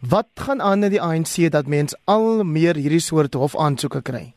Wat 0.00 0.28
gaan 0.34 0.62
aan 0.62 0.82
in 0.82 0.90
die 0.90 1.02
ANC 1.02 1.50
dat 1.50 1.66
mens 1.66 1.96
al 2.04 2.44
meer 2.44 2.74
hierdie 2.78 3.02
soort 3.02 3.34
hofaansoeke 3.34 4.02
kry? 4.02 4.32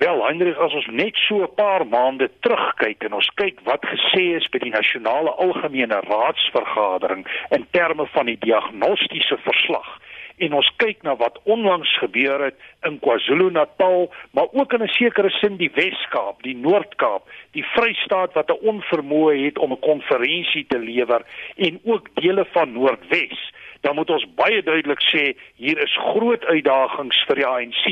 Wel, 0.00 0.22
Hendrik, 0.24 0.56
as 0.56 0.72
ons 0.72 0.86
net 0.86 1.16
so 1.28 1.42
'n 1.42 1.54
paar 1.54 1.86
maande 1.86 2.30
terugkyk 2.40 3.04
en 3.04 3.12
ons 3.12 3.30
kyk 3.34 3.60
wat 3.64 3.84
gesê 3.84 4.36
is 4.36 4.48
by 4.48 4.58
die 4.58 4.72
nasionale 4.72 5.30
algemene 5.30 6.00
raadsvergadering 6.08 7.26
in 7.50 7.66
terme 7.70 8.06
van 8.06 8.26
die 8.26 8.38
diagnostiese 8.40 9.36
verslag 9.44 10.00
en 10.38 10.52
ons 10.52 10.72
kyk 10.76 11.02
na 11.02 11.16
wat 11.16 11.38
onlangs 11.44 11.98
gebeur 11.98 12.44
het 12.44 12.56
in 12.88 12.98
KwaZulu-Natal, 12.98 14.10
maar 14.30 14.48
ook 14.52 14.72
in 14.72 14.82
'n 14.82 14.88
sekere 14.88 15.30
sin 15.30 15.56
die 15.56 15.70
Wes-Kaap, 15.74 16.42
die 16.42 16.56
Noord-Kaap, 16.56 17.28
die 17.50 17.64
Vrystaat 17.64 18.32
wat 18.32 18.50
'n 18.50 18.64
onvermoë 18.72 19.44
het 19.44 19.58
om 19.58 19.72
'n 19.72 19.78
konferensie 19.78 20.64
te 20.68 20.78
lewer 20.78 21.22
en 21.56 21.80
ook 21.84 22.08
dele 22.14 22.44
van 22.52 22.72
Noordwes 22.72 23.52
dan 23.82 23.94
moet 23.94 24.10
ons 24.10 24.26
baie 24.38 24.62
duidelik 24.62 25.02
sê 25.02 25.24
hier 25.60 25.78
is 25.82 25.94
groot 26.14 26.44
uitdagings 26.44 27.18
vir 27.28 27.40
die 27.40 27.46
ANC. 27.46 27.84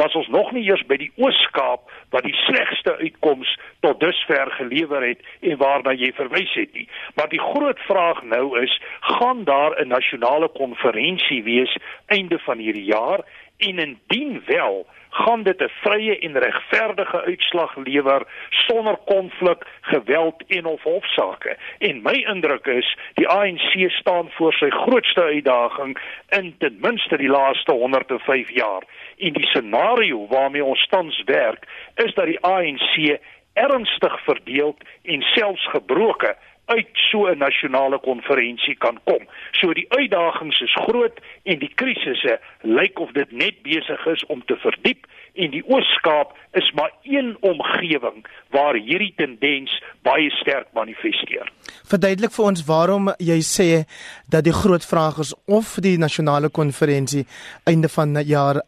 Dat 0.00 0.16
ons 0.16 0.28
nog 0.32 0.52
nie 0.56 0.64
eers 0.64 0.84
by 0.88 0.96
die 1.00 1.10
Oos-Kaap 1.20 1.90
wat 2.14 2.24
die 2.24 2.36
slegste 2.44 2.96
uitkoms 3.00 3.52
tot 3.84 4.00
dusver 4.00 4.50
gelewer 4.58 5.04
het 5.04 5.20
en 5.40 5.60
waarna 5.60 5.92
jy 5.92 6.12
verwys 6.16 6.52
het 6.56 6.72
nie. 6.72 6.88
Maar 7.14 7.28
die 7.28 7.42
groot 7.42 7.80
vraag 7.88 8.22
nou 8.32 8.46
is, 8.62 8.72
gaan 9.00 9.44
daar 9.44 9.76
'n 9.80 9.88
nasionale 9.88 10.48
konferensie 10.48 11.42
wees 11.42 11.76
einde 12.06 12.38
van 12.38 12.58
hierdie 12.58 12.88
jaar 12.88 13.20
en 13.58 13.78
indien 13.78 14.42
wel 14.46 14.86
gaan 15.14 15.42
dit 15.42 15.60
'n 15.62 15.70
vrye 15.82 16.18
en 16.18 16.38
regverdige 16.38 17.22
uitslag 17.22 17.76
lewer 17.76 18.22
sonder 18.48 18.96
konflik, 19.04 19.66
geweld 19.80 20.42
en 20.46 20.64
of 20.64 20.82
hofsaake. 20.82 21.56
En 21.78 22.02
my 22.02 22.24
indruk 22.34 22.66
is 22.66 22.96
die 23.14 23.28
ANC 23.28 23.90
staan 23.90 24.30
voor 24.30 24.52
sy 24.52 24.70
grootste 24.70 25.22
uitdaging 25.22 25.98
in 26.28 26.54
ten 26.58 26.78
minste 26.80 27.16
die 27.16 27.28
laaste 27.28 27.72
105 27.72 28.50
jaar. 28.50 28.82
En 29.18 29.32
die 29.32 29.46
scenario 29.46 30.26
waarmee 30.26 30.64
ons 30.64 30.86
tans 30.86 31.22
werk, 31.24 31.64
is 31.94 32.14
dat 32.14 32.26
die 32.26 32.40
ANC 32.40 33.18
ernstig 33.52 34.24
verdeeld 34.24 34.76
en 35.02 35.22
selfs 35.22 35.68
gebroken 35.68 36.36
uit 36.66 36.88
so 36.92 37.26
'n 37.26 37.38
nasionale 37.38 37.98
konferensie 37.98 38.76
kan 38.76 38.98
kom. 39.04 39.22
So 39.52 39.72
die 39.72 39.86
uitdagings 39.88 40.60
is 40.60 40.74
groot 40.74 41.20
en 41.42 41.58
die 41.58 41.72
krisisse 41.74 42.40
lyk 42.60 42.98
of 42.98 43.12
dit 43.12 43.32
net 43.32 43.62
besig 43.62 44.06
is 44.06 44.26
om 44.26 44.44
te 44.44 44.56
verdiep 44.56 45.06
en 45.34 45.50
die 45.50 45.64
Oos-Kaap 45.66 46.36
is 46.52 46.72
maar 46.72 46.92
een 47.02 47.36
omgewing 47.40 48.26
waar 48.50 48.74
hierdie 48.74 49.12
tendens 49.16 49.82
baie 50.02 50.30
sterk 50.30 50.66
manifesteer. 50.72 51.52
Verduidelik 51.84 52.32
vir 52.32 52.44
ons 52.44 52.64
waarom 52.64 53.10
jy 53.18 53.40
sê 53.42 53.84
dat 54.28 54.44
die 54.44 54.52
groot 54.52 54.86
vraag 54.86 55.18
is 55.18 55.34
of 55.46 55.74
die 55.74 55.98
nasionale 55.98 56.48
konferensie 56.48 57.26
einde 57.64 57.88
van 57.88 58.22
jaar 58.22 58.62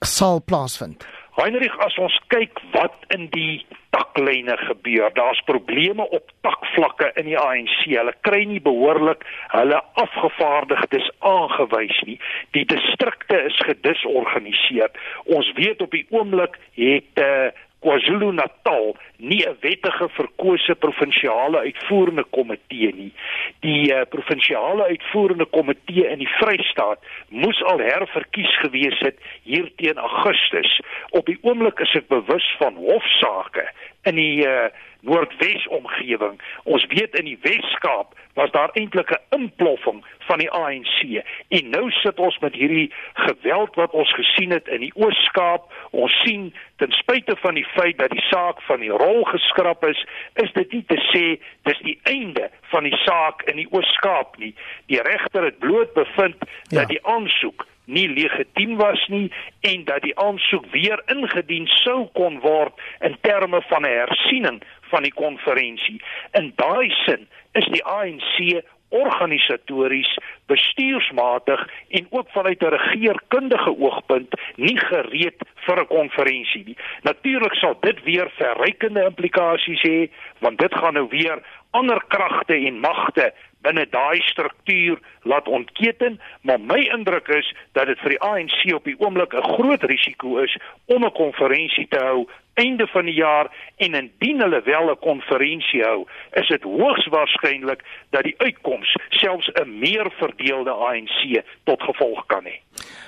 sal 0.00 0.42
plaasvind. 0.44 1.04
Heinrich, 1.34 1.74
as 1.82 1.96
ons 1.98 2.14
kyk 2.30 2.60
wat 2.74 2.94
in 3.14 3.26
die 3.32 3.64
taklyne 3.94 4.54
gebeur, 4.68 5.10
daar's 5.16 5.40
probleme 5.48 6.06
op 6.14 6.30
takvlakke 6.46 7.10
in 7.18 7.26
die 7.26 7.38
ANC. 7.38 7.80
Hulle 7.90 8.14
kry 8.26 8.44
nie 8.46 8.60
behoorlik 8.62 9.24
hulle 9.50 9.80
afgevaardigdes 10.02 11.10
aangewys 11.26 11.98
nie. 12.06 12.20
Die 12.54 12.64
distrikte 12.70 13.40
is 13.50 13.58
gedisorganiseer. 13.66 14.94
Ons 15.26 15.50
weet 15.58 15.82
op 15.82 15.94
die 15.94 16.06
oomblik 16.14 16.58
het 16.78 17.22
uh, 17.22 17.50
KwaZulu-Natal 17.84 18.96
nie 19.16 19.44
'n 19.46 19.56
wettige 19.60 20.08
verkose 20.08 20.74
provinsiale 20.74 21.58
uitvoerende 21.58 22.24
komitee 22.30 22.92
nie. 22.94 23.12
Die 23.60 23.92
uh, 23.92 24.00
provinsiale 24.08 24.84
uitvoerende 24.84 25.44
komitee 25.44 26.06
in 26.08 26.18
die 26.18 26.32
Vrystaat 26.38 26.98
moes 27.28 27.62
al 27.62 27.78
herverkies 27.78 28.58
gewees 28.64 28.98
het 28.98 29.18
hier 29.42 29.70
teen 29.76 29.98
Augustus. 29.98 30.80
Op 31.10 31.26
die 31.26 31.38
oomblik 31.42 31.78
is 31.80 31.94
ek 31.94 32.08
bewus 32.08 32.56
van 32.58 32.74
hofsaake 32.74 33.68
in 34.04 34.16
die 34.20 34.46
uh, 34.46 34.68
Noordwes 35.04 35.66
omgewing. 35.68 36.40
Ons 36.64 36.86
weet 36.92 37.16
in 37.18 37.28
die 37.28 37.38
Wes-Kaap 37.42 38.14
was 38.34 38.50
daar 38.50 38.70
eintlik 38.72 39.10
'n 39.10 39.36
imploffing 39.36 40.04
van 40.18 40.38
die 40.38 40.50
ANC. 40.50 41.22
En 41.48 41.68
nou 41.68 41.90
sit 41.90 42.18
ons 42.18 42.38
met 42.38 42.54
hierdie 42.54 42.92
geweld 43.12 43.74
wat 43.74 43.90
ons 43.90 44.14
gesien 44.14 44.50
het 44.50 44.68
in 44.68 44.80
die 44.80 44.92
Oos-Kaap. 44.94 45.72
Ons 45.90 46.20
sien 46.24 46.54
ten 46.76 46.90
spyte 46.90 47.36
van 47.36 47.54
die 47.54 47.66
feit 47.66 47.98
dat 47.98 48.10
die 48.10 48.26
saak 48.30 48.62
van 48.62 48.80
die 48.80 48.90
rol 48.90 49.24
geskraap 49.24 49.84
is, 49.84 50.06
is 50.34 50.52
dit 50.52 50.72
nie 50.72 50.84
te 50.86 50.98
sê 51.12 51.24
dis 51.62 51.78
die 51.78 51.98
einde 52.02 52.50
van 52.60 52.82
die 52.82 52.96
saak 52.96 53.42
in 53.42 53.56
die 53.56 53.68
Oos-Kaap 53.70 54.36
nie. 54.36 54.54
Die 54.86 55.02
regter 55.02 55.44
het 55.44 55.58
bloot 55.58 55.92
bevind 55.94 56.36
ja. 56.40 56.78
dat 56.78 56.88
die 56.88 57.06
aansoek 57.06 57.66
nie 57.84 58.08
legitiem 58.08 58.76
was 58.76 59.06
nie 59.08 59.32
en 59.60 59.84
dat 59.84 60.02
die 60.02 60.18
aansoek 60.18 60.66
weer 60.72 61.02
ingedien 61.06 61.66
sou 61.66 62.06
kon 62.12 62.40
word 62.40 62.72
in 63.00 63.16
terme 63.20 63.62
van 63.68 63.82
'n 63.82 63.96
hersiening 63.98 64.62
van 64.90 65.02
die 65.02 65.12
konferensie. 65.12 66.02
In 66.32 66.52
daai 66.56 66.90
sin 67.04 67.28
is 67.52 67.66
die 67.66 67.84
ANC 67.84 68.64
organisatories, 68.94 70.18
bestuursmatig 70.46 71.68
en 71.88 72.06
ook 72.10 72.28
vanuit 72.30 72.62
'n 72.62 72.74
regeringskundige 72.76 73.78
oogpunt 73.78 74.30
nie 74.56 74.78
gereed 74.78 75.38
vir 75.54 75.80
'n 75.80 75.86
konferensie 75.86 76.64
nie. 76.64 76.76
Natuurlik 77.02 77.54
sal 77.54 77.76
dit 77.80 78.02
weer 78.02 78.30
verrykende 78.30 79.04
implikasies 79.04 79.82
hê, 79.82 80.10
want 80.38 80.58
dit 80.58 80.74
gaan 80.74 80.94
nou 80.94 81.08
weer 81.08 81.42
ander 81.70 82.04
kragte 82.08 82.54
en 82.54 82.80
magte 82.80 83.34
binne 83.64 83.86
daai 83.90 84.20
struktuur 84.20 85.00
laat 85.22 85.48
ontketen, 85.48 86.20
maar 86.42 86.60
my 86.60 86.80
indruk 86.96 87.28
is 87.28 87.48
dat 87.72 87.88
dit 87.90 88.00
vir 88.04 88.16
die 88.16 88.20
ANC 88.20 88.60
op 88.76 88.84
die 88.84 88.96
oomblik 89.00 89.34
'n 89.34 89.52
groot 89.56 89.82
risiko 89.82 90.38
is 90.44 90.56
om 90.86 91.04
'n 91.04 91.12
konferensie 91.12 91.88
te 91.88 91.98
hou 91.98 92.26
einde 92.54 92.86
van 92.86 93.04
die 93.04 93.14
jaar 93.14 93.50
en 93.76 93.94
indien 93.94 94.40
hulle 94.40 94.62
wel 94.62 94.90
'n 94.90 94.98
konferensie 94.98 95.82
hou, 95.82 96.06
is 96.32 96.48
dit 96.48 96.62
hoogs 96.62 97.06
waarskynlik 97.06 97.82
dat 98.10 98.22
die 98.22 98.34
uitkoms 98.38 98.96
selfs 99.08 99.50
'n 99.52 99.78
meer 99.78 100.10
verdeelde 100.10 100.70
ANC 100.70 101.42
tot 101.64 101.82
gevolg 101.82 102.26
kan 102.26 102.44
hê. 102.44 102.56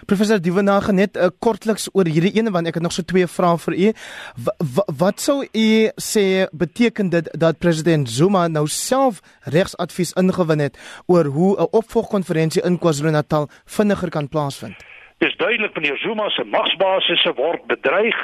Professor 0.06 0.38
Dievenage 0.38 0.92
net 0.92 1.16
uh, 1.16 1.28
kortliks 1.42 1.88
oor 1.92 2.06
hierdie 2.06 2.30
ene 2.38 2.52
want 2.54 2.70
ek 2.70 2.78
het 2.78 2.84
nog 2.84 2.94
so 2.94 3.02
twee 3.02 3.26
vrae 3.26 3.58
vir 3.64 3.74
u. 3.74 3.88
Wat 5.02 5.22
sou 5.22 5.40
u 5.44 5.68
sê 5.98 6.26
beteken 6.52 7.10
dit 7.10 7.30
dat 7.34 7.58
president 7.58 8.10
Zuma 8.10 8.46
nou 8.48 8.66
self 8.70 9.18
regsadvies 9.56 10.14
ingewin 10.22 10.62
het 10.66 10.78
oor 11.06 11.24
hoe 11.36 11.52
'n 11.58 11.68
opvolgkonferensie 11.70 12.62
in 12.62 12.78
KwaZulu-Natal 12.78 13.48
vinniger 13.64 14.10
kan 14.10 14.28
plaasvind? 14.28 14.76
Dis 15.18 15.36
duidelik 15.36 15.74
meneer 15.74 15.96
Zuma 15.96 16.28
se 16.28 16.44
magsbasisse 16.44 17.32
word 17.34 17.66
bedreig 17.66 18.16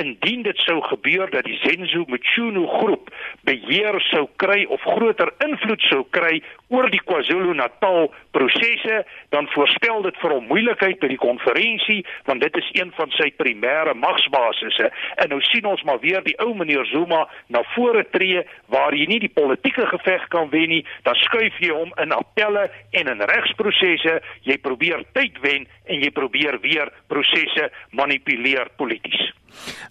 indien 0.00 0.42
dit 0.42 0.58
sou 0.64 0.80
gebeur 0.88 1.30
dat 1.30 1.44
die 1.44 1.58
Zenzo 1.62 2.04
Mchunu 2.08 2.66
groep 2.66 3.10
beheer 3.48 4.00
sou 4.10 4.26
kry 4.40 4.64
of 4.68 4.82
groter 4.86 5.32
invloed 5.44 5.82
sou 5.90 6.04
kry 6.16 6.40
oor 6.70 6.86
die 6.92 7.02
KwaZulu-Natal 7.02 8.12
prosesse, 8.34 9.00
dan 9.34 9.48
voorspel 9.54 10.04
dit 10.06 10.18
vir 10.22 10.34
hom 10.36 10.46
moeilikheid 10.50 11.00
by 11.02 11.10
die 11.10 11.20
konferensie, 11.20 11.98
want 12.28 12.44
dit 12.44 12.58
is 12.60 12.68
een 12.78 12.92
van 12.94 13.10
sy 13.16 13.30
primêre 13.40 13.94
magsbasisse. 13.98 14.90
En 15.22 15.32
nou 15.34 15.40
sien 15.48 15.66
ons 15.66 15.82
maar 15.88 15.98
weer 16.04 16.22
die 16.26 16.36
ou 16.42 16.52
meneer 16.54 16.86
Zuma 16.92 17.24
na 17.50 17.64
vore 17.74 18.04
tree 18.14 18.44
waar 18.70 18.94
hy 18.94 19.08
nie 19.10 19.20
die 19.26 19.32
politieke 19.34 19.88
geveg 19.90 20.28
kan 20.34 20.50
wen 20.54 20.70
nie, 20.76 20.84
dan 21.06 21.18
skuif 21.24 21.58
jy 21.62 21.74
hom 21.74 21.90
in 22.02 22.14
appelle 22.14 22.68
en 23.02 23.10
in 23.16 23.26
regsprosesse, 23.32 24.20
jy 24.46 24.58
probeer 24.62 25.02
tyd 25.18 25.42
wen 25.42 25.66
en 25.90 26.06
jy 26.06 26.14
probeer 26.14 26.60
weer 26.62 26.94
prosesse 27.10 27.70
manipuleer 27.98 28.70
polities. 28.78 29.30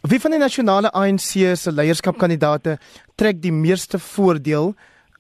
Wie 0.01 0.19
van 0.19 0.31
die 0.31 0.39
nasionale 0.39 0.93
ANC 0.95 1.33
se 1.59 1.71
leierskapkandidate 1.75 2.77
trek 3.19 3.41
die 3.43 3.51
meeste 3.51 3.99
voordeel 3.99 4.71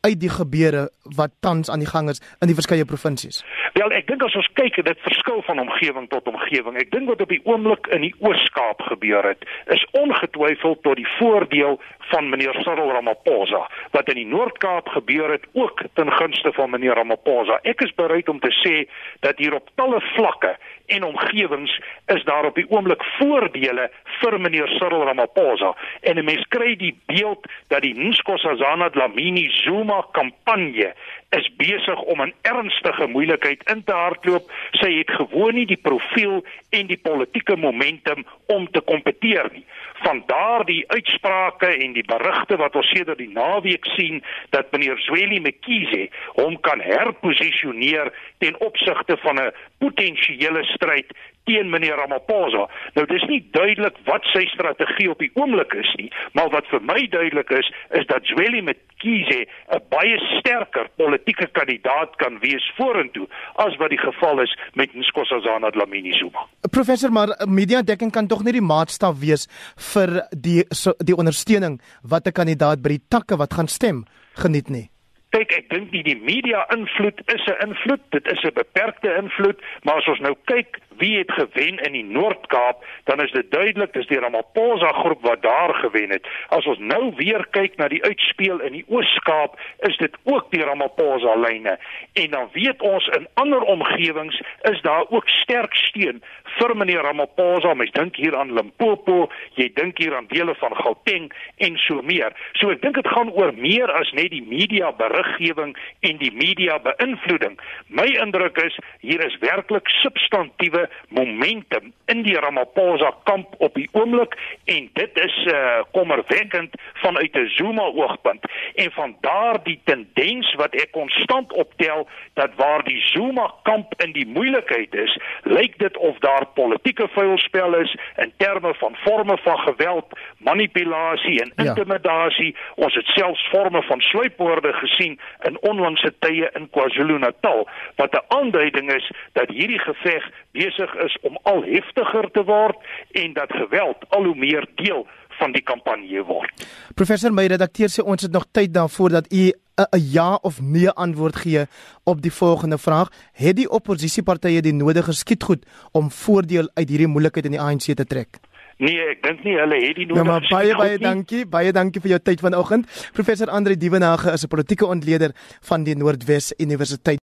uit 0.07 0.15
die 0.21 0.31
gebeure 0.31 0.85
wat 1.17 1.33
tans 1.43 1.67
aan 1.69 1.83
die 1.83 1.89
gang 1.89 2.07
is 2.09 2.21
in 2.39 2.47
die 2.47 2.55
verskeie 2.55 2.85
provinsies? 2.87 3.41
Wel, 3.75 3.91
ek 3.91 4.07
dink 4.07 4.23
as 4.23 4.37
ons 4.39 4.47
kyk, 4.55 4.79
dit 4.87 5.03
verskil 5.03 5.43
van 5.49 5.59
omgewing 5.59 6.07
tot 6.13 6.31
omgewing. 6.31 6.79
Ek 6.79 6.93
dink 6.95 7.11
wat 7.11 7.25
op 7.25 7.31
die 7.31 7.41
oomblik 7.43 7.91
in 7.91 8.07
die 8.07 8.13
Oos-Kaap 8.23 8.85
gebeur 8.87 9.27
het, 9.27 9.43
is 9.75 9.83
ongetwyfeld 9.99 10.79
tot 10.87 10.95
die 10.95 11.07
voordeel 11.17 11.75
van 12.13 12.31
meneer 12.31 12.55
Cyril 12.63 12.93
Ramaphosa. 12.95 13.65
Wat 13.91 14.07
in 14.15 14.21
die 14.23 14.27
Noord-Kaap 14.31 14.87
gebeur 14.95 15.35
het, 15.35 15.47
ook 15.59 15.83
ten 15.99 16.11
gunste 16.21 16.55
van 16.55 16.71
meneer 16.71 16.95
Ramaphosa. 16.99 17.59
Ek 17.67 17.83
is 17.83 17.91
bereid 17.99 18.31
om 18.31 18.39
te 18.39 18.55
sê 18.63 18.85
dat 19.27 19.43
hier 19.43 19.59
op 19.59 19.67
talle 19.75 19.99
vlakke 20.15 20.55
en 20.89 21.03
omgewings 21.03 21.73
is 22.05 22.23
daar 22.23 22.45
op 22.45 22.55
die 22.55 22.67
oomblik 22.69 23.03
voordele 23.17 23.89
vir 24.19 24.39
meneer 24.41 24.67
Cyril 24.77 25.05
Ramaphosa. 25.07 25.75
En 26.01 26.17
'n 26.17 26.25
mens 26.25 26.45
kry 26.47 26.75
die 26.75 26.95
beeld 27.05 27.47
dat 27.67 27.81
die 27.81 27.93
Nkosazana 27.93 28.89
Dlamini 28.89 29.49
Zuma 29.49 30.05
kampanje 30.11 30.93
is 31.29 31.49
besig 31.55 32.01
om 32.01 32.21
'n 32.21 32.33
ernstige 32.41 33.07
moeilikheid 33.07 33.69
in 33.73 33.83
te 33.83 33.93
hardloop. 33.93 34.51
Sy 34.71 34.97
het 34.97 35.11
gewoon 35.11 35.53
nie 35.53 35.65
die 35.65 35.81
profiel 35.81 36.45
en 36.69 36.87
die 36.87 36.97
politieke 36.97 37.55
momentum 37.55 38.25
om 38.45 38.71
te 38.71 38.81
kompeteer 38.81 39.49
nie. 39.51 39.65
Van 39.93 40.23
daardie 40.25 40.83
uitsprake 40.87 41.65
en 41.65 41.93
die 41.93 42.05
berigte 42.05 42.55
wat 42.55 42.75
ons 42.75 42.89
sedert 42.89 43.17
die 43.17 43.33
naweek 43.33 43.85
sien 43.85 44.23
dat 44.49 44.71
meneer 44.71 44.97
Zweli 44.97 45.39
Mkhize 45.39 46.09
hom 46.27 46.59
kan 46.59 46.81
herposisioneer 46.81 48.13
ten 48.37 48.59
opsigte 48.59 49.17
van 49.17 49.39
'n 49.39 49.51
potensiële 49.77 50.63
stryd 50.63 51.13
teen 51.43 51.69
meneer 51.69 51.95
Ramaphosa. 51.95 52.67
Nou 52.95 53.05
dis 53.09 53.23
nie 53.29 53.41
duidelik 53.51 53.97
wat 54.05 54.25
sy 54.33 54.45
strategie 54.53 55.09
op 55.11 55.19
die 55.19 55.31
oomblik 55.33 55.73
is 55.73 55.93
nie, 55.97 56.09
maar 56.33 56.49
wat 56.49 56.67
vir 56.71 56.81
my 56.81 57.07
duidelik 57.11 57.49
is, 57.49 57.71
is 57.99 58.05
dat 58.11 58.25
Zweli 58.25 58.61
Mkhize 58.61 59.45
'n 59.45 59.81
baie 59.89 60.17
sterker 60.39 60.89
politieke 60.95 61.47
kandidaat 61.47 62.15
kan 62.15 62.39
wees 62.39 62.65
vorentoe 62.77 63.27
as 63.55 63.75
wat 63.77 63.89
die 63.89 64.01
geval 64.01 64.41
is 64.41 64.57
met 64.73 64.93
Nkosazana 64.93 65.69
Dlamini 65.69 66.13
Zuma. 66.13 66.47
Professor, 66.71 67.11
maar 67.11 67.29
media 67.47 67.81
dekking 67.81 68.11
kan 68.11 68.27
tog 68.27 68.43
nie 68.43 68.53
die 68.53 68.61
maatstaf 68.61 69.19
wees 69.19 69.47
vir 69.93 70.21
die 70.31 70.65
so, 70.69 70.93
die 70.97 71.15
ondersteuning 71.15 71.81
wat 72.03 72.27
'n 72.27 72.31
kandidaat 72.31 72.81
by 72.81 72.89
die 72.89 73.05
takke 73.09 73.37
wat 73.37 73.53
gaan 73.53 73.67
stem 73.67 74.05
geniet 74.33 74.69
nie. 74.69 74.89
Kyk, 75.29 75.51
ek 75.53 75.67
dink 75.69 75.91
nie 75.91 76.01
die 76.03 76.17
media 76.17 76.65
invloed 76.73 77.19
is 77.29 77.43
'n 77.45 77.67
invloed, 77.67 78.01
dit 78.11 78.25
is 78.27 78.43
'n 78.43 78.53
beperkte 78.53 79.15
invloed, 79.15 79.59
maar 79.83 79.97
as 79.97 80.07
ons 80.07 80.19
nou 80.19 80.35
kyk 80.45 80.79
wie 80.99 81.17
het 81.17 81.31
gewen 81.31 81.79
in 81.87 81.95
die 81.95 82.03
Noord-Kaap, 82.03 82.83
dan 83.03 83.21
is 83.23 83.31
dit 83.31 83.51
duidelik 83.51 83.93
dis 83.93 84.07
die 84.07 84.19
Ramaphosa 84.19 84.91
groep 85.01 85.21
wat 85.21 85.41
daar 85.41 85.73
gewen 85.81 86.09
het. 86.09 86.27
As 86.55 86.65
ons 86.65 86.79
nou 86.79 87.13
weer 87.15 87.45
kyk 87.55 87.77
na 87.79 87.87
die 87.91 88.03
uitspeel 88.03 88.59
in 88.67 88.77
die 88.77 88.85
Oos-Kaap, 88.87 89.59
is 89.87 89.97
dit 89.97 90.15
ook 90.23 90.51
die 90.51 90.63
Ramaphosa 90.63 91.35
lyne. 91.39 91.77
En 92.13 92.29
dan 92.35 92.49
weet 92.53 92.81
ons 92.81 93.07
in 93.17 93.27
ander 93.33 93.61
omgewings 93.61 94.41
is 94.71 94.81
daar 94.81 95.05
ook 95.09 95.29
sterk 95.29 95.75
steun 95.75 96.21
vir 96.57 96.75
meneer 96.75 97.03
Ramaphosa. 97.07 97.73
Mens 97.73 97.91
dink 97.95 98.19
hier 98.19 98.37
aan 98.37 98.53
Limpopo, 98.53 99.29
jy 99.55 99.69
dink 99.75 99.97
hier 100.01 100.15
aan 100.15 100.27
dele 100.31 100.55
van 100.59 100.75
Gauteng 100.75 101.29
en 101.57 101.77
so 101.77 102.01
meer. 102.01 102.35
So 102.59 102.73
ek 102.73 102.81
dink 102.83 102.99
dit 102.99 103.07
gaan 103.07 103.31
oor 103.31 103.53
meer 103.55 103.91
as 103.99 104.11
net 104.17 104.31
die 104.33 104.43
media 104.45 104.91
beriggewing 104.99 105.75
en 106.05 106.21
die 106.21 106.33
media 106.35 106.79
beïnvloeding. 106.83 107.59
My 107.87 108.07
indruk 108.19 108.59
is 108.65 108.75
hier 108.99 109.23
is 109.25 109.37
werklik 109.43 109.89
substantiewe 110.01 110.88
momentum 111.07 111.93
in 112.05 112.23
die 112.23 112.39
Ramaphosa 112.39 113.13
kamp 113.23 113.55
op 113.57 113.73
die 113.75 113.89
oomblik 113.91 114.37
en 114.65 114.89
dit 114.93 115.19
is 115.19 115.45
uh, 115.45 115.81
kommerwekkend 115.91 116.75
vanuit 116.93 117.35
'n 117.35 117.47
Zuma 117.47 117.83
oogpunt 117.83 118.43
en 118.75 118.91
van 118.91 119.15
daardie 119.21 119.79
tendens 119.83 120.53
wat 120.53 120.73
ek 120.73 120.91
konstant 120.91 121.53
optel 121.53 122.07
dat 122.33 122.49
waar 122.55 122.83
die 122.83 123.01
Zuma 123.01 123.53
kamp 123.63 123.93
in 123.97 124.11
die 124.11 124.27
moeilikheid 124.27 124.95
is, 124.95 125.17
lyk 125.43 125.77
dit 125.79 125.97
of 125.97 126.17
daar 126.17 126.45
politieke 126.53 127.07
vuilspel 127.07 127.75
is 127.75 127.95
in 128.15 128.33
terme 128.37 128.73
van 128.73 128.95
forme 128.95 129.37
van 129.37 129.59
geweld, 129.59 130.05
manipulasie 130.37 131.41
en 131.41 131.51
intimidasie. 131.55 132.53
Ja. 132.53 132.85
Ons 132.85 132.95
het 132.95 133.05
selfs 133.05 133.47
forme 133.49 133.81
van 133.81 134.01
sluipmoorde 134.01 134.73
gesien 134.73 135.19
in 135.47 135.61
onlangse 135.61 136.13
tye 136.19 136.49
in 136.53 136.69
KwaZulu-Natal 136.69 137.67
wat 137.95 138.13
'n 138.13 138.25
aanduiding 138.27 138.93
is 138.93 139.11
dat 139.33 139.49
hierdie 139.49 139.79
geveg 139.79 140.29
besig 140.51 140.95
is 141.05 141.17
om 141.21 141.37
al 141.43 141.63
heftiger 141.63 142.31
te 142.31 142.43
word 142.43 142.77
en 143.11 143.33
dat 143.33 143.51
geweld 143.51 143.97
al 144.09 144.23
hoe 144.23 144.35
meer 144.35 144.67
deel 144.75 145.07
van 145.39 145.51
die 145.55 145.63
kampanje 145.63 146.23
word. 146.23 146.67
Professor 146.95 147.33
my 147.33 147.45
redakteur 147.47 147.91
sê 147.91 148.03
ons 148.03 148.21
het 148.21 148.31
nog 148.31 148.47
tyd 148.51 148.73
daarvoor 148.73 149.09
dat 149.09 149.33
u 149.33 149.51
'n 149.79 149.99
ja 150.11 150.35
of 150.41 150.61
nee 150.61 150.89
antwoord 150.89 151.35
gee 151.35 151.65
op 152.03 152.21
die 152.21 152.33
volgende 152.33 152.77
vraag: 152.77 153.09
Het 153.33 153.55
die 153.55 153.69
oppositiepartye 153.69 154.61
die 154.61 154.73
nodige 154.73 155.13
skietgoed 155.13 155.65
om 155.91 156.11
voordeel 156.11 156.69
uit 156.73 156.89
hierdie 156.89 157.07
moeilikheid 157.07 157.45
in 157.45 157.51
die 157.51 157.61
ANC 157.61 157.81
te 157.95 158.05
trek? 158.05 158.39
Nee, 158.79 158.95
ek 159.11 159.23
dink 159.25 159.41
nie 159.43 159.57
hulle 159.59 159.75
het 159.75 159.97
die 159.97 160.05
nodige. 160.07 160.23
Ja, 160.23 160.31
maar 160.31 160.45
baie 160.47 160.75
baie 160.79 160.99
dankie. 161.01 161.41
Baie 161.45 161.71
dankie 161.75 161.99
vir 161.99 162.13
jou 162.13 162.19
tyd 162.23 162.39
vanoggend. 162.39 162.87
Professor 163.11 163.51
Andre 163.51 163.75
Dievenage 163.75 164.31
is 164.31 164.45
'n 164.45 164.47
politieke 164.47 164.85
ontleder 164.85 165.31
van 165.61 165.83
die 165.83 165.95
Noordwes 165.95 166.53
Universiteit. 166.57 167.17